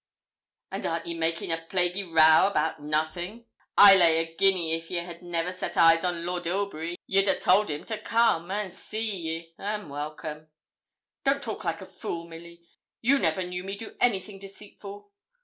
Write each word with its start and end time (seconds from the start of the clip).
'And 0.71 0.83
arn't 0.87 1.05
ye 1.05 1.13
making 1.13 1.51
a 1.51 1.63
plaguy 1.69 2.01
row 2.05 2.47
about 2.47 2.79
nothin'? 2.79 3.45
I 3.77 3.95
lay 3.95 4.17
a 4.17 4.35
guinea 4.35 4.73
if 4.73 4.89
ye 4.89 4.97
had 4.97 5.21
never 5.21 5.53
set 5.53 5.77
eyes 5.77 6.03
on 6.03 6.25
Lord 6.25 6.47
Ilbury 6.47 6.95
you'd 7.05 7.27
a 7.27 7.39
told 7.39 7.69
him 7.69 7.83
to 7.83 7.99
come, 7.99 8.49
and 8.49 8.73
see 8.73 9.15
ye, 9.15 9.53
an' 9.59 9.89
welcome.' 9.89 10.49
'Don't 11.23 11.43
talk 11.43 11.65
like 11.65 11.81
a 11.81 11.85
fool, 11.85 12.25
Milly. 12.27 12.63
You 13.01 13.19
never 13.19 13.43
knew 13.43 13.63
me 13.63 13.75
do 13.77 13.95
anything 14.01 14.39
deceitful. 14.39 15.11